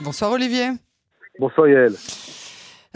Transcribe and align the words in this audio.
Bonsoir 0.00 0.32
Olivier. 0.32 0.72
Bonsoir 1.38 1.68
Yael. 1.68 1.94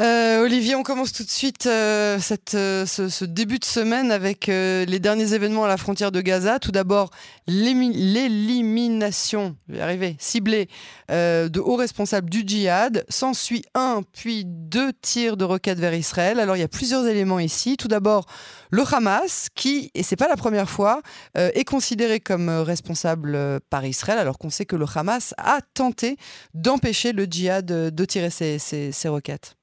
Euh, 0.00 0.42
Olivier, 0.42 0.75
on 0.75 0.83
commence 0.83 1.12
tout 1.12 1.23
de 1.23 1.29
suite 1.29 1.67
euh, 1.67 2.18
euh, 2.54 2.87
ce, 2.87 3.25
début 3.26 3.58
de 3.58 3.65
semaine 3.67 4.11
avec 4.11 4.46
les 4.46 4.99
derniers 4.99 5.34
événements 5.34 5.65
à 5.65 5.68
la 5.68 5.76
frontière 5.76 6.11
de 6.11 6.22
Gaza. 6.22 6.58
Tout 6.58 6.72
d'abord, 6.72 7.11
l'élimination, 7.47 9.55
je 9.68 9.75
vais 9.75 9.82
arriver, 9.82 10.16
ciblée 10.18 10.70
de 11.11 11.61
hauts 11.61 11.77
responsables 11.77 12.30
du 12.30 12.43
djihad. 12.46 13.05
S'ensuit 13.10 13.66
un, 13.74 14.00
puis 14.14 14.45
deux 14.46 14.95
tirs 14.95 15.36
de 15.36 15.45
roquettes 15.45 15.78
vers 15.78 15.95
Israël. 15.95 16.40
Alors, 16.40 16.56
il 16.56 16.61
y 16.61 16.64
a 16.64 16.68
plusieurs 16.68 17.06
éléments 17.06 17.38
ici. 17.38 17.77
Tout 17.77 17.88
d'abord, 17.88 18.24
le 18.70 18.84
Hamas, 18.90 19.48
qui, 19.54 19.90
et 19.95 20.02
c'est 20.02 20.16
pas 20.16 20.29
la 20.29 20.36
première 20.36 20.70
fois, 20.70 21.02
est 21.34 21.64
considéré 21.64 22.18
comme 22.18 22.48
responsable 22.48 23.61
par 23.68 23.84
Israël, 23.84 24.18
alors 24.18 24.38
qu'on 24.38 24.48
sait 24.48 24.64
que 24.64 24.77
le 24.77 24.86
Hamas 24.95 25.34
a 25.36 25.59
tenté 25.74 26.16
d'empêcher 26.54 27.12
le 27.12 27.24
djihad 27.24 27.66
de 27.66 28.04
tirer 28.06 28.30
ses 28.30 29.09
roquettes. 29.09 29.56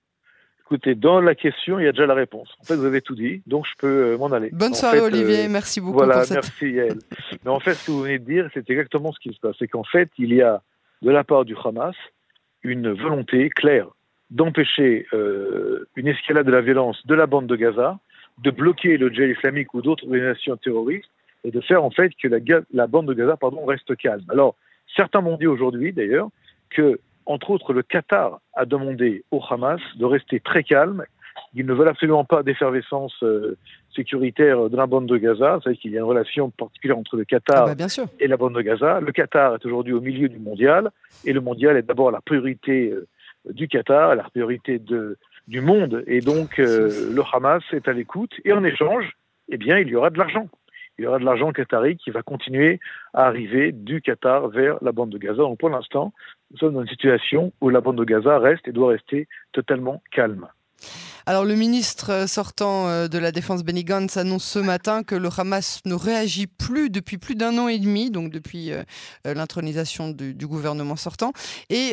Écoutez, 0.71 0.93
dans 0.93 1.19
la 1.19 1.33
question, 1.33 1.79
il 1.79 1.85
y 1.85 1.87
a 1.87 1.91
déjà 1.91 2.05
la 2.05 2.13
réponse. 2.13 2.55
En 2.61 2.63
fait, 2.63 2.75
vous 2.75 2.85
avez 2.85 3.01
tout 3.01 3.15
dit, 3.15 3.41
donc 3.47 3.65
je 3.65 3.73
peux 3.79 4.13
euh, 4.13 4.17
m'en 4.19 4.27
aller. 4.27 4.51
Bonne 4.51 4.75
soirée, 4.75 4.99
Olivier. 4.99 5.45
Euh, 5.45 5.49
merci 5.49 5.81
beaucoup. 5.81 5.97
Voilà, 5.97 6.23
merci 6.29 6.69
Yael. 6.69 6.99
Mais 7.43 7.49
en 7.49 7.59
fait, 7.59 7.73
ce 7.73 7.87
que 7.87 7.91
vous 7.91 8.03
venez 8.03 8.19
de 8.19 8.25
dire, 8.25 8.47
c'est 8.53 8.69
exactement 8.69 9.11
ce 9.11 9.19
qui 9.19 9.33
se 9.33 9.39
passe. 9.39 9.55
C'est 9.57 9.67
qu'en 9.67 9.83
fait, 9.83 10.11
il 10.19 10.31
y 10.31 10.43
a, 10.43 10.61
de 11.01 11.09
la 11.09 11.23
part 11.23 11.43
du 11.43 11.55
Hamas, 11.65 11.95
une 12.61 12.91
volonté 12.91 13.49
claire 13.49 13.87
d'empêcher 14.29 15.07
euh, 15.11 15.87
une 15.95 16.07
escalade 16.07 16.45
de 16.45 16.51
la 16.51 16.61
violence 16.61 17.03
de 17.07 17.15
la 17.15 17.25
bande 17.25 17.47
de 17.47 17.55
Gaza, 17.55 17.97
de 18.37 18.51
bloquer 18.51 18.97
le 18.97 19.09
djihad 19.09 19.31
islamique 19.31 19.73
ou 19.73 19.81
d'autres 19.81 20.05
organisations 20.05 20.55
terroristes, 20.57 21.09
et 21.43 21.49
de 21.49 21.61
faire 21.61 21.83
en 21.83 21.89
fait 21.89 22.11
que 22.21 22.27
la, 22.27 22.37
la 22.71 22.85
bande 22.85 23.07
de 23.07 23.15
Gaza 23.15 23.37
pardon, 23.37 23.65
reste 23.65 23.97
calme. 23.97 24.25
Alors, 24.29 24.55
certains 24.95 25.21
m'ont 25.21 25.37
dit 25.37 25.47
aujourd'hui, 25.47 25.93
d'ailleurs, 25.93 26.29
que 26.69 26.99
entre 27.29 27.51
autres, 27.51 27.73
le 27.73 27.83
Qatar 27.83 28.41
a 28.55 28.65
demandé 28.65 29.23
au 29.29 29.39
Hamas 29.47 29.79
de 29.97 30.05
rester 30.05 30.39
très 30.39 30.63
calme. 30.63 31.05
Ils 31.53 31.65
ne 31.65 31.73
veulent 31.73 31.87
absolument 31.87 32.25
pas 32.25 32.41
d'effervescence 32.41 33.13
euh, 33.21 33.55
sécuritaire 33.95 34.67
de 34.67 34.75
la 34.75 34.87
bande 34.87 35.05
de 35.05 35.15
Gaza. 35.15 35.57
Vous 35.57 35.61
savez 35.61 35.77
qu'il 35.77 35.91
y 35.91 35.97
a 35.97 35.99
une 35.99 36.07
relation 36.07 36.49
particulière 36.49 36.97
entre 36.97 37.17
le 37.17 37.25
Qatar 37.25 37.67
ah 37.69 37.75
bah, 37.75 37.85
et 38.19 38.27
la 38.27 38.35
bande 38.35 38.55
de 38.55 38.61
Gaza. 38.61 38.99
Le 38.99 39.11
Qatar 39.11 39.53
est 39.53 39.65
aujourd'hui 39.65 39.93
au 39.93 40.01
milieu 40.01 40.27
du 40.27 40.39
mondial, 40.39 40.89
et 41.23 41.31
le 41.31 41.39
mondial 41.39 41.77
est 41.77 41.83
d'abord 41.83 42.09
la 42.09 42.19
priorité 42.19 42.89
euh, 42.89 43.07
du 43.51 43.67
Qatar, 43.67 44.15
la 44.15 44.23
priorité 44.23 44.79
de, 44.79 45.17
du 45.47 45.61
monde. 45.61 46.03
Et 46.07 46.21
donc, 46.21 46.57
euh, 46.57 47.13
le 47.13 47.21
Hamas 47.31 47.61
est 47.73 47.87
à 47.87 47.93
l'écoute, 47.93 48.33
et 48.43 48.53
en 48.53 48.63
échange, 48.63 49.05
eh 49.49 49.57
bien, 49.57 49.77
il 49.77 49.87
y 49.87 49.95
aura 49.95 50.09
de 50.09 50.17
l'argent 50.17 50.47
il 50.99 51.03
y 51.03 51.07
aura 51.07 51.17
de 51.17 51.23
l'argent 51.23 51.53
qatari 51.53 51.95
qui 51.95 52.11
va 52.11 52.21
continuer 52.23 52.81
à 53.13 53.25
arriver 53.25 53.71
du 53.71 54.01
Qatar 54.01 54.49
vers 54.49 54.77
la 54.81 54.91
bande 54.91 55.09
de 55.09 55.17
Gaza. 55.17 55.37
Donc 55.37 55.57
pour 55.57 55.69
l'instant, 55.69 56.11
nous 56.51 56.57
sommes 56.57 56.73
dans 56.73 56.81
une 56.81 56.89
situation 56.89 57.53
où 57.61 57.69
la 57.69 57.79
bande 57.79 57.97
de 57.97 58.03
Gaza 58.03 58.37
reste 58.37 58.67
et 58.67 58.73
doit 58.73 58.89
rester 58.89 59.29
totalement 59.53 60.03
calme. 60.11 60.47
Alors 61.29 61.45
le 61.45 61.53
ministre 61.53 62.25
sortant 62.27 62.87
euh, 62.87 63.07
de 63.07 63.19
la 63.19 63.31
Défense 63.31 63.63
Benny 63.63 63.83
Gantz 63.83 64.17
annonce 64.17 64.43
ce 64.43 64.57
matin 64.57 65.03
que 65.03 65.13
le 65.13 65.29
Hamas 65.37 65.79
ne 65.85 65.93
réagit 65.93 66.47
plus 66.47 66.89
depuis 66.89 67.19
plus 67.19 67.35
d'un 67.35 67.55
an 67.59 67.67
et 67.67 67.77
demi, 67.77 68.09
donc 68.09 68.31
depuis 68.31 68.71
euh, 68.71 68.81
euh, 69.27 69.35
l'intronisation 69.35 70.09
du, 70.09 70.47
gouvernement 70.47 70.95
sortant, 70.95 71.31
et 71.69 71.91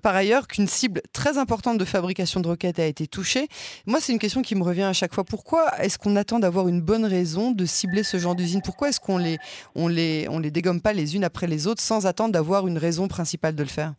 par 0.00 0.14
ailleurs 0.14 0.46
qu'une 0.46 0.68
cible 0.68 1.00
très 1.12 1.38
importante 1.38 1.76
de 1.76 1.84
fabrication 1.84 2.38
de 2.38 2.46
roquettes 2.46 2.78
a 2.78 2.86
été 2.86 3.08
touchée. 3.08 3.48
Moi, 3.86 3.98
c'est 4.00 4.12
une 4.12 4.20
question 4.20 4.42
qui 4.42 4.54
me 4.54 4.62
revient 4.62 4.82
à 4.82 4.92
chaque 4.92 5.12
fois. 5.12 5.24
Pourquoi 5.24 5.76
est-ce 5.80 5.98
qu'on 5.98 6.14
attend 6.14 6.38
d'avoir 6.38 6.68
une 6.68 6.80
bonne 6.80 7.04
raison 7.04 7.50
de 7.50 7.66
cibler 7.66 8.04
ce 8.04 8.18
genre 8.18 8.36
d'usine 8.36 8.62
Pourquoi 8.62 8.90
est-ce 8.90 9.00
qu'on 9.00 9.18
les, 9.18 9.38
les 9.74 10.50
dégomme 10.52 10.80
pas 10.80 10.92
les 10.92 11.16
unes 11.16 11.24
après 11.24 11.48
les 11.48 11.66
autres 11.66 11.82
sans 11.82 12.06
attendre 12.06 12.32
d'avoir 12.32 12.68
une 12.68 12.78
raison 12.78 13.08
principale 13.08 13.56
de 13.56 13.62
le 13.64 13.68
faire? 13.68 13.94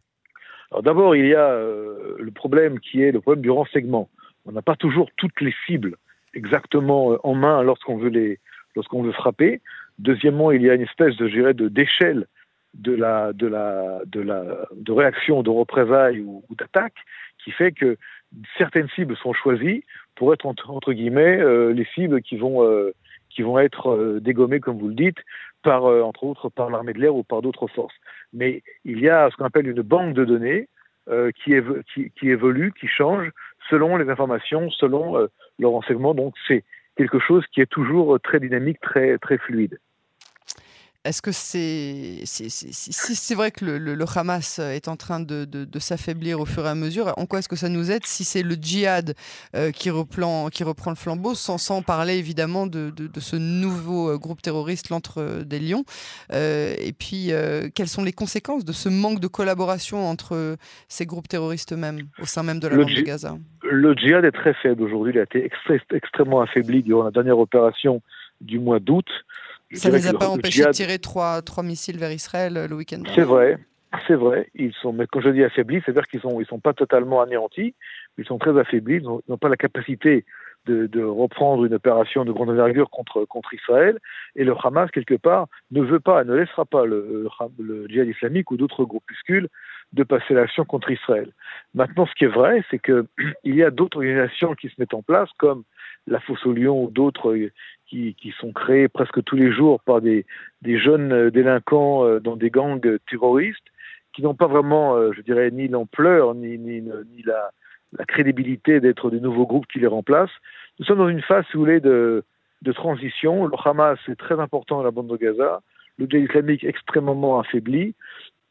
D'abord, 0.81 1.15
il 1.15 1.27
y 1.27 1.35
a 1.35 1.55
le 1.55 2.31
problème 2.31 2.79
qui 2.79 3.01
est 3.01 3.11
le 3.11 3.21
problème 3.21 3.43
du 3.43 3.51
renseignement 3.51 4.09
on 4.45 4.51
n'a 4.51 4.61
pas 4.61 4.75
toujours 4.75 5.09
toutes 5.17 5.41
les 5.41 5.53
cibles 5.65 5.95
exactement 6.33 7.13
euh, 7.13 7.17
en 7.23 7.33
main 7.33 7.63
lorsqu'on 7.63 7.97
veut 7.97 8.09
les 8.09 8.39
frapper. 9.13 9.61
Deuxièmement, 9.99 10.51
il 10.51 10.63
y 10.63 10.69
a 10.69 10.73
une 10.73 10.81
espèce 10.81 11.15
de 11.17 11.27
de 11.53 11.67
d'échelle 11.67 12.27
de 12.73 14.91
réaction, 14.91 15.43
de 15.43 15.49
représailles 15.49 16.21
ou, 16.21 16.43
d'attaque 16.57 16.95
qui 17.43 17.51
fait 17.51 17.71
que 17.71 17.97
certaines 18.57 18.89
cibles 18.89 19.15
sont 19.17 19.33
choisies 19.33 19.83
pour 20.15 20.33
être 20.33 20.47
entre, 20.47 20.93
guillemets 20.93 21.39
euh, 21.39 21.71
les 21.71 21.85
cibles 21.93 22.21
qui 22.21 22.37
vont 22.37 22.63
euh, 22.63 22.91
qui 23.33 23.41
vont 23.41 23.59
être 23.59 24.19
dégommées 24.21 24.59
comme 24.59 24.77
vous 24.77 24.87
le 24.87 24.93
dites 24.93 25.19
par 25.63 25.85
entre 25.85 26.23
autres 26.23 26.49
par 26.49 26.69
l'armée 26.69 26.93
de 26.93 26.99
l'air 26.99 27.15
ou 27.15 27.23
par 27.23 27.41
d'autres 27.41 27.67
forces. 27.67 27.95
Mais 28.33 28.63
il 28.85 28.99
y 28.99 29.09
a 29.09 29.29
ce 29.29 29.35
qu'on 29.35 29.45
appelle 29.45 29.67
une 29.67 29.81
banque 29.81 30.13
de 30.13 30.25
données 30.25 30.67
qui, 31.43 31.53
qui, 32.15 32.29
évolue, 32.29 32.73
qui 32.79 32.87
change 32.87 33.29
selon 33.69 33.97
les 33.97 34.09
informations, 34.09 34.69
selon 34.71 35.17
euh, 35.17 35.27
le. 35.59 36.13
Donc 36.13 36.35
c'est 36.47 36.63
quelque 36.95 37.19
chose 37.19 37.45
qui 37.51 37.61
est 37.61 37.69
toujours 37.69 38.19
très 38.21 38.39
dynamique, 38.39 38.79
très 38.81 39.37
fluide. 39.37 39.79
Est-ce 41.05 41.21
que 41.21 41.33
c'est 41.33 42.21
c'est 42.25 43.35
vrai 43.35 43.51
que 43.51 43.65
le, 43.65 44.05
Hamas 44.15 44.59
est 44.59 44.87
en 44.87 44.95
train 44.95 45.19
de, 45.19 45.79
s'affaiblir 45.79 46.39
au 46.39 46.45
fur 46.45 46.65
et 46.65 46.69
à 46.69 46.75
mesure 46.75 47.13
En 47.17 47.25
quoi 47.25 47.39
est-ce 47.39 47.49
que 47.49 47.57
ça 47.57 47.67
nous 47.67 47.91
aide 47.91 48.05
si 48.05 48.23
c'est 48.23 48.41
le 48.41 48.55
djihad 48.55 49.13
euh, 49.55 49.71
qui, 49.71 49.89
reprend, 49.89 50.47
qui 50.47 50.63
reprend 50.63 50.91
le 50.91 50.95
flambeau, 50.95 51.33
sans, 51.33 51.57
sans 51.57 51.81
parler 51.81 52.17
évidemment 52.17 52.67
de, 52.67 52.93
ce 53.19 53.35
nouveau 53.35 54.11
euh, 54.11 54.17
groupe 54.17 54.41
terroriste, 54.41 54.89
l'Entre 54.89 55.43
des 55.43 55.59
Lions 55.59 55.83
euh, 56.31 56.73
Et 56.79 56.93
puis, 56.93 57.31
quelles 57.75 57.87
sont 57.87 58.03
les 58.03 58.13
conséquences 58.13 58.63
de 58.63 58.71
ce 58.71 58.87
manque 58.87 59.19
de 59.19 59.27
collaboration 59.27 60.07
entre 60.07 60.55
ces 60.87 61.05
groupes 61.05 61.27
terroristes 61.27 61.73
eux-mêmes, 61.73 61.99
au 62.21 62.25
sein 62.25 62.43
même 62.43 62.59
de 62.59 62.67
la 62.67 62.77
bande 62.77 62.93
de 62.93 63.01
Gaza? 63.01 63.37
Le 63.63 63.93
djihad 63.93 64.23
est 64.23 64.31
très 64.31 64.53
faible 64.53 64.83
aujourd'hui. 64.83 65.13
Il 65.15 65.19
a 65.19 65.23
été 65.23 65.49
extrêmement 65.91 66.41
affaibli 66.41 66.81
durant 66.81 67.03
la 67.03 67.11
dernière 67.11 67.39
opération 67.39 68.01
du 68.39 68.59
mois 68.59 68.79
d'août. 68.79 69.07
Ça 69.73 69.89
ne 69.89 69.95
les 69.95 70.07
a 70.07 70.13
pas 70.13 70.29
empêchés 70.29 70.65
de 70.65 70.71
tirer 70.71 70.99
trois, 70.99 71.41
trois 71.41 71.63
missiles 71.63 71.97
vers 71.97 72.11
Israël 72.11 72.57
euh, 72.57 72.67
le 72.67 72.75
week-end 72.75 72.99
dernier. 72.99 73.15
C'est 73.15 73.23
vrai, 73.23 73.57
c'est 74.07 74.15
vrai. 74.15 74.49
Ils 74.55 74.73
sont, 74.73 74.93
mais 74.93 75.05
quand 75.07 75.21
je 75.21 75.29
dis 75.29 75.43
affaiblis, 75.43 75.81
c'est-à-dire 75.83 76.07
qu'ils 76.07 76.21
sont, 76.21 76.39
ils 76.39 76.45
sont 76.45 76.59
pas 76.59 76.73
totalement 76.73 77.21
anéantis. 77.21 77.75
Ils 78.17 78.25
sont 78.25 78.37
très 78.37 78.57
affaiblis. 78.57 78.97
Ils 78.97 79.03
n'ont 79.03 79.37
pas 79.37 79.49
la 79.49 79.57
capacité 79.57 80.25
de, 80.65 80.87
de, 80.87 81.03
reprendre 81.03 81.65
une 81.65 81.73
opération 81.73 82.23
de 82.25 82.31
grande 82.31 82.49
envergure 82.49 82.89
contre, 82.89 83.25
contre 83.25 83.53
Israël. 83.53 83.99
Et 84.35 84.43
le 84.43 84.55
Hamas, 84.63 84.89
quelque 84.91 85.15
part, 85.15 85.47
ne 85.71 85.81
veut 85.81 85.99
pas, 85.99 86.23
ne 86.23 86.33
laissera 86.33 86.65
pas 86.65 86.85
le, 86.85 87.27
le, 87.59 87.87
djihad 87.87 88.07
islamique 88.07 88.51
ou 88.51 88.57
d'autres 88.57 88.85
groupuscules 88.85 89.49
de 89.91 90.03
passer 90.03 90.33
l'action 90.33 90.65
contre 90.65 90.91
Israël. 90.91 91.31
Maintenant, 91.73 92.05
ce 92.05 92.13
qui 92.13 92.23
est 92.23 92.27
vrai, 92.27 92.63
c'est 92.71 92.79
qu'il 92.79 93.05
y 93.43 93.63
a 93.63 93.71
d'autres 93.71 93.97
organisations 93.97 94.55
qui 94.55 94.69
se 94.69 94.75
mettent 94.77 94.93
en 94.93 95.03
place, 95.03 95.29
comme 95.37 95.63
la 96.07 96.19
Fosse 96.19 96.45
au 96.45 96.53
Lion 96.53 96.83
ou 96.83 96.89
d'autres 96.89 97.35
qui, 97.87 98.33
sont 98.39 98.51
créés 98.51 98.87
presque 98.87 99.23
tous 99.23 99.35
les 99.35 99.51
jours 99.51 99.79
par 99.81 100.01
des, 100.01 100.25
jeunes 100.65 101.11
euh, 101.11 101.31
délinquants 101.31 102.05
euh, 102.05 102.19
dans 102.19 102.35
des 102.35 102.49
gangs 102.49 102.81
terroristes 103.09 103.67
qui 104.13 104.21
n'ont 104.21 104.35
pas 104.35 104.47
vraiment, 104.47 104.95
euh, 104.95 105.11
je 105.15 105.21
dirais, 105.21 105.51
ni 105.51 105.67
l'ampleur 105.67 106.35
ni, 106.35 106.83
la, 107.25 107.51
crédibilité 108.07 108.79
d'être 108.79 109.11
des 109.11 109.19
nouveaux 109.19 109.45
groupes 109.45 109.67
qui 109.67 109.79
les 109.79 109.87
remplacent. 109.87 110.31
Nous 110.79 110.85
sommes 110.85 110.97
dans 110.97 111.09
une 111.09 111.21
phase, 111.21 111.45
si 111.45 111.53
vous 111.53 111.59
voulez, 111.59 111.79
de, 111.79 112.23
de 112.63 112.71
transition. 112.71 113.45
Le 113.45 113.55
Hamas 113.63 113.99
est 114.07 114.15
très 114.15 114.39
important 114.39 114.77
dans 114.77 114.83
la 114.83 114.91
bande 114.91 115.09
de 115.09 115.17
Gaza, 115.17 115.61
le 115.99 116.07
djihad 116.07 116.23
islamique 116.29 116.63
extrêmement 116.63 117.39
affaibli. 117.39 117.93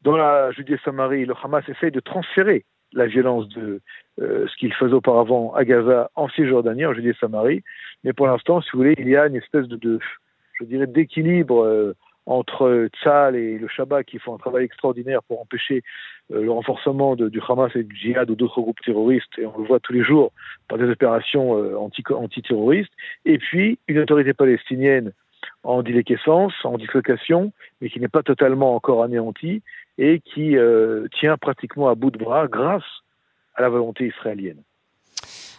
Dans 0.03 0.17
la 0.17 0.53
Judée-Samarie, 0.53 1.27
le 1.27 1.35
Hamas 1.43 1.69
essaye 1.69 1.91
de 1.91 2.01
transférer 2.01 2.65
la 2.93 3.07
violence 3.07 3.49
de 3.49 3.81
euh, 4.21 4.47
ce 4.47 4.57
qu'il 4.57 4.73
faisait 4.75 4.93
auparavant 4.93 5.55
à 5.55 5.65
Gaza, 5.65 6.11
en 6.15 6.29
Cisjordanie, 6.29 6.87
en 6.87 6.95
Judée-Samarie. 6.95 7.63
Mais 8.05 8.13
pour 8.13 8.27
l'instant, 8.27 8.61
si 8.61 8.71
vous 8.73 8.79
voulez, 8.79 8.95
il 8.99 9.09
y 9.09 9.17
a 9.17 9.27
une 9.27 9.37
espèce 9.37 9.67
de, 9.67 9.99
je 10.61 10.65
dirais, 10.65 10.87
d'équilibre 10.87 11.65
euh, 11.65 11.95
entre 12.27 12.89
Tzal 13.03 13.35
et 13.37 13.59
le 13.59 13.69
Shabbat 13.69 14.05
qui 14.05 14.19
font 14.19 14.35
un 14.35 14.39
travail 14.39 14.65
extraordinaire 14.65 15.23
pour 15.23 15.41
empêcher 15.41 15.83
euh, 16.33 16.43
le 16.43 16.51
renforcement 16.51 17.17
du 17.17 17.41
Hamas 17.49 17.75
et 17.75 17.83
du 17.83 17.97
djihad 17.97 18.31
ou 18.31 18.37
d'autres 18.37 18.61
groupes 18.61 18.81
terroristes, 18.85 19.39
et 19.39 19.47
on 19.47 19.59
le 19.59 19.65
voit 19.65 19.81
tous 19.81 19.93
les 19.93 20.05
jours 20.05 20.33
par 20.69 20.79
des 20.79 20.89
opérations 20.89 21.53
anti, 21.77 22.03
antiterroristes, 22.11 22.93
et 23.25 23.39
puis 23.39 23.79
une 23.89 23.99
autorité 23.99 24.35
palestinienne 24.35 25.13
en 25.63 25.83
déliquescence, 25.83 26.53
en 26.65 26.77
dislocation, 26.77 27.53
mais 27.81 27.89
qui 27.89 28.01
n'est 28.01 28.09
pas 28.09 28.23
totalement 28.23 28.75
encore 28.75 29.03
anéantie, 29.03 29.63
et 29.99 30.21
qui 30.21 30.57
euh, 30.57 31.07
tient 31.19 31.37
pratiquement 31.37 31.89
à 31.89 31.95
bout 31.95 32.11
de 32.11 32.19
bras 32.19 32.49
grâce 32.49 32.83
à 33.55 33.63
la 33.63 33.69
volonté 33.69 34.07
israélienne. 34.07 34.63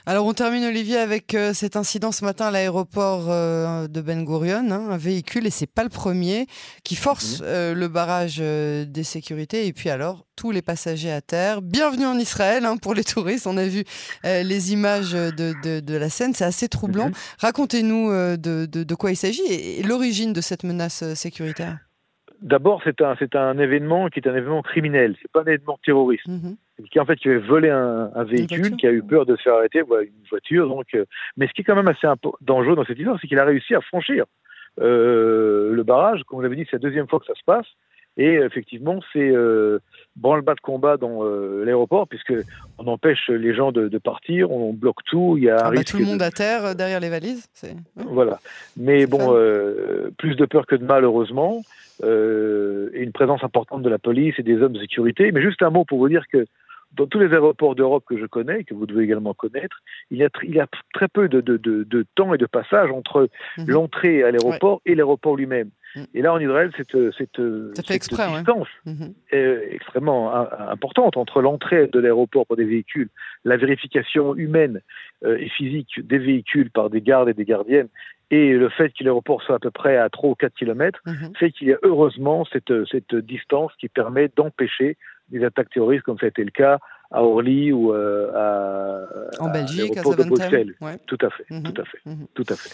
Alors 0.05 0.25
on 0.25 0.33
termine 0.33 0.65
Olivier 0.65 0.97
avec 0.97 1.33
euh, 1.33 1.53
cet 1.53 1.77
incident 1.77 2.11
ce 2.11 2.25
matin 2.25 2.47
à 2.47 2.51
l'aéroport 2.51 3.27
euh, 3.29 3.87
de 3.87 4.01
Ben 4.01 4.25
Gurion, 4.25 4.69
hein, 4.69 4.89
un 4.89 4.97
véhicule 4.97 5.47
et 5.47 5.49
c'est 5.49 5.65
pas 5.65 5.83
le 5.83 5.89
premier 5.89 6.45
qui 6.83 6.97
force 6.97 7.39
mhm. 7.39 7.71
le 7.71 7.87
barrage 7.87 8.39
des 8.39 9.03
sécurités 9.03 9.65
et 9.65 9.71
puis 9.71 9.89
alors 9.89 10.25
tous 10.35 10.51
les 10.51 10.61
passagers 10.61 11.11
à 11.11 11.21
terre. 11.21 11.61
Bienvenue 11.61 12.05
en 12.05 12.19
Israël 12.19 12.65
hein, 12.65 12.75
pour 12.75 12.93
les 12.93 13.05
touristes. 13.05 13.47
On 13.47 13.55
a 13.55 13.65
vu 13.65 13.85
les 14.25 14.73
images 14.73 15.11
de, 15.13 15.79
de, 15.79 15.95
la 15.95 16.09
scène, 16.09 16.33
c'est 16.33 16.43
assez 16.43 16.67
troublant. 16.67 17.07
Mhm. 17.07 17.13
Racontez-nous 17.37 18.09
de, 18.37 18.65
de, 18.65 18.95
quoi 18.95 19.11
il 19.11 19.17
s'agit 19.17 19.45
et 19.45 19.83
l'origine 19.83 20.33
de 20.33 20.41
cette 20.41 20.63
menace 20.63 21.03
sécuritaire. 21.13 21.77
D'abord, 22.43 22.81
c'est 22.83 22.99
un, 23.01 23.15
c'est 23.17 23.37
un 23.37 23.57
événement 23.57 24.09
qui 24.09 24.19
est 24.19 24.27
un 24.27 24.35
événement 24.35 24.61
criminel, 24.61 25.15
c'est 25.21 25.31
pas 25.31 25.41
un 25.41 25.45
événement 25.45 25.79
terroriste. 25.83 26.27
Mhm. 26.27 26.57
Qui 26.91 26.99
en 26.99 27.05
fait 27.05 27.15
qui 27.15 27.29
avait 27.29 27.37
volé 27.37 27.69
un, 27.69 28.11
un 28.13 28.23
véhicule, 28.25 28.75
qui 28.75 28.85
a 28.85 28.91
eu 28.91 29.01
peur 29.01 29.25
de 29.25 29.37
se 29.37 29.43
faire 29.43 29.53
arrêter, 29.53 29.81
voilà, 29.81 30.03
une 30.03 30.11
voiture. 30.29 30.67
Donc, 30.67 30.87
euh, 30.93 31.05
mais 31.37 31.47
ce 31.47 31.53
qui 31.53 31.61
est 31.61 31.63
quand 31.63 31.75
même 31.75 31.87
assez 31.87 32.05
dangereux 32.41 32.75
dans 32.75 32.83
cette 32.83 32.97
histoire, 32.97 33.17
c'est 33.21 33.27
qu'il 33.27 33.39
a 33.39 33.45
réussi 33.45 33.73
à 33.75 33.81
franchir 33.81 34.25
euh, 34.81 35.71
le 35.71 35.83
barrage. 35.83 36.23
Comme 36.23 36.37
vous 36.37 36.43
l'avez 36.43 36.57
dit, 36.57 36.65
c'est 36.65 36.77
la 36.77 36.79
deuxième 36.79 37.07
fois 37.07 37.19
que 37.19 37.27
ça 37.27 37.35
se 37.35 37.43
passe. 37.45 37.67
Et 38.17 38.33
effectivement, 38.33 38.99
c'est 39.13 39.29
euh, 39.31 39.79
branle-bas 40.15 40.53
de 40.55 40.59
combat 40.61 40.97
dans 40.97 41.23
euh, 41.23 41.63
l'aéroport, 41.65 42.07
puisque 42.07 42.33
on 42.77 42.87
empêche 42.87 43.29
les 43.29 43.53
gens 43.55 43.71
de, 43.71 43.87
de 43.87 43.97
partir, 43.97 44.51
on 44.51 44.71
bloque 44.73 45.03
tout. 45.05 45.35
Il 45.37 45.43
y 45.45 45.49
a 45.49 45.55
un 45.55 45.57
Ah 45.59 45.63
bah, 45.63 45.69
risque 45.71 45.91
tout 45.91 45.97
le 45.97 46.05
de- 46.05 46.09
monde 46.09 46.21
à 46.21 46.31
terre 46.31 46.65
euh, 46.65 46.73
derrière 46.73 46.99
les 46.99 47.09
valises. 47.09 47.47
C'est... 47.53 47.75
voilà. 47.95 48.39
Mais 48.77 49.05
bon, 49.07 49.35
euh, 49.35 50.11
plus 50.17 50.35
de 50.35 50.45
peur 50.45 50.65
que 50.65 50.75
de 50.75 50.85
mal, 50.85 51.03
heureusement, 51.03 51.61
et 52.03 53.01
une 53.01 53.11
présence 53.13 53.43
importante 53.43 53.81
de 53.81 53.89
la 53.89 53.97
police 53.99 54.35
et 54.37 54.43
des 54.43 54.61
hommes 54.61 54.73
de 54.73 54.79
sécurité. 54.79 55.31
Mais 55.31 55.41
juste 55.41 55.61
un 55.63 55.69
mot 55.69 55.85
pour 55.85 55.99
vous 55.99 56.09
dire 56.09 56.25
que 56.31 56.45
dans 56.95 57.07
tous 57.07 57.19
les 57.19 57.31
aéroports 57.33 57.75
d'Europe 57.75 58.03
que 58.07 58.17
je 58.17 58.25
connais, 58.25 58.63
que 58.63 58.73
vous 58.73 58.85
devez 58.85 59.03
également 59.03 59.33
connaître, 59.33 59.81
il 60.11 60.17
y 60.17 60.23
a, 60.23 60.27
tr- 60.27 60.43
il 60.43 60.55
y 60.55 60.59
a 60.59 60.67
très 60.93 61.07
peu 61.07 61.27
de, 61.27 61.41
de, 61.41 61.57
de, 61.57 61.83
de 61.83 62.05
temps 62.15 62.33
et 62.33 62.37
de 62.37 62.45
passage 62.45 62.91
entre 62.91 63.29
Mhm. 63.57 63.65
l'entrée 63.67 64.23
à 64.23 64.31
l'aéroport 64.31 64.81
et 64.85 64.95
l'aéroport 64.95 65.35
lui-même. 65.35 65.69
Mhm. 65.95 66.05
Et 66.15 66.21
là, 66.21 66.33
en 66.33 66.39
Israël, 66.39 66.71
cette, 66.77 66.97
cette, 67.17 67.37
Ça 67.37 67.41
fait 67.41 67.81
cette 67.87 67.91
exprès, 67.91 68.27
ouais. 68.27 68.37
distance 68.37 68.67
Mhm. 68.85 69.13
est 69.31 69.67
extrêmement 69.71 70.33
im- 70.35 70.47
importante 70.69 71.17
entre 71.17 71.41
l'entrée 71.41 71.87
de 71.87 71.99
l'aéroport 71.99 72.45
pour 72.47 72.55
des 72.57 72.65
véhicules, 72.65 73.09
la 73.43 73.57
vérification 73.57 74.35
humaine 74.35 74.81
euh, 75.25 75.37
et 75.37 75.49
physique 75.49 75.99
des 76.05 76.17
véhicules 76.17 76.69
par 76.71 76.89
des 76.89 77.01
gardes 77.01 77.29
et 77.29 77.33
des 77.33 77.45
gardiennes, 77.45 77.89
et 78.31 78.53
le 78.53 78.69
fait 78.69 78.89
que 78.89 79.03
l'aéroport 79.03 79.41
soit 79.43 79.55
à 79.55 79.59
peu 79.59 79.69
près 79.71 79.95
à 79.97 80.09
3 80.09 80.31
ou 80.31 80.35
4 80.35 80.53
kilomètres, 80.55 80.99
Mhm. 81.05 81.31
fait 81.37 81.51
qu'il 81.51 81.67
y 81.67 81.73
a 81.73 81.77
heureusement 81.83 82.45
cette, 82.51 82.73
cette 82.91 83.13
distance 83.15 83.71
qui 83.79 83.87
permet 83.89 84.29
d'empêcher 84.35 84.97
des 85.33 85.43
attaques 85.45 85.69
terroristes, 85.71 86.03
comme 86.03 86.17
ça 86.19 86.25
a 86.27 86.29
été 86.29 86.43
le 86.43 86.51
cas 86.51 86.79
à 87.11 87.21
Orly 87.23 87.71
ou 87.71 87.93
euh, 87.93 88.31
à, 88.33 89.41
En 89.43 89.47
à 89.49 89.53
Belgique, 89.53 89.97
à 89.97 90.01
de 90.01 90.07
Zaventem. 90.09 90.29
Bruxelles. 90.29 90.73
Ouais. 90.81 90.97
Tout 91.05 91.17
à 91.21 91.29
fait, 91.29 91.45
Mhm. 91.51 91.63
tout 91.63 91.81
à 91.81 91.85
fait, 91.85 91.99
Mhm. 92.05 92.25
tout 92.33 92.45
à 92.49 92.55
fait. 92.55 92.69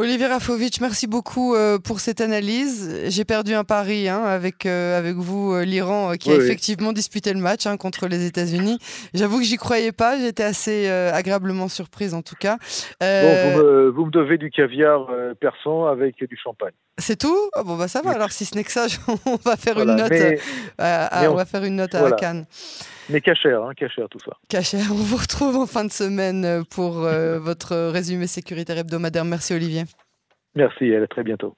Olivier 0.00 0.28
Rafovitch, 0.28 0.80
merci 0.80 1.06
beaucoup 1.06 1.54
euh, 1.54 1.78
pour 1.78 2.00
cette 2.00 2.22
analyse. 2.22 2.90
J'ai 3.08 3.26
perdu 3.26 3.52
un 3.52 3.64
pari 3.64 4.08
hein, 4.08 4.22
avec, 4.24 4.64
euh, 4.64 4.98
avec 4.98 5.16
vous, 5.16 5.52
euh, 5.52 5.62
l'Iran, 5.64 6.14
qui 6.18 6.30
a 6.30 6.36
Oui, 6.36 6.42
effectivement 6.42 6.92
disputé 6.94 7.34
le 7.34 7.40
match 7.40 7.66
hein, 7.66 7.76
contre 7.76 8.06
les 8.08 8.24
États-Unis. 8.24 8.78
J'avoue 9.12 9.38
que 9.40 9.44
j'y 9.44 9.56
croyais 9.58 9.92
pas, 9.92 10.18
j'étais 10.18 10.42
assez 10.42 10.88
euh, 10.88 11.12
agréablement 11.12 11.68
surprise 11.68 12.14
en 12.14 12.22
tout 12.22 12.34
cas. 12.38 12.56
Bon, 12.56 13.06
Euh, 13.06 13.52
vous, 13.52 13.58
me, 13.62 13.88
vous 13.90 14.06
me 14.06 14.10
devez 14.10 14.38
du 14.38 14.50
caviar 14.50 15.06
persan 15.38 15.86
avec 15.86 16.16
du 16.24 16.38
champagne. 16.42 16.72
C'est 16.96 17.16
tout? 17.18 17.36
Ah 17.54 17.62
Bon 17.62 17.76
bah 17.76 17.88
ça 17.88 18.00
va. 18.00 18.12
Alors 18.12 18.32
si 18.32 18.46
ce 18.46 18.54
n'est 18.54 18.64
que 18.64 18.72
ça, 18.72 18.86
on 19.26 19.36
va 19.44 19.56
faire 19.58 19.74
Voilà. 19.74 19.92
une 19.92 19.98
note. 19.98 20.10
Mais, 20.10 20.38
à- 20.78 21.18
mais 21.20 21.26
on 21.28 21.32
on- 21.32 21.36
va 21.36 21.44
faire 21.44 21.64
une 21.64 21.76
note 21.76 21.94
à 21.94 22.00
voilà. 22.00 22.16
Cannes. 22.16 22.46
Mais 23.10 23.20
cachère, 23.20 23.62
hein, 23.62 23.74
cachère 23.74 24.08
tout 24.08 24.18
ça. 24.20 24.32
Cachère, 24.48 24.86
on 24.92 24.94
vous 24.94 25.16
retrouve 25.16 25.56
en 25.56 25.66
fin 25.66 25.84
de 25.84 25.92
semaine 25.92 26.44
euh, 26.44 26.62
pour 26.62 27.04
euh, 27.04 27.38
votre 27.38 27.76
résumé 27.90 28.26
sécuritaire 28.26 28.78
hebdomadaire. 28.78 29.24
Merci 29.24 29.54
Olivier. 29.54 29.84
Merci, 30.54 30.94
à 30.94 31.06
très 31.06 31.22
bientôt. 31.22 31.54